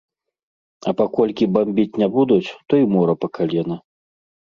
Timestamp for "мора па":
2.95-3.31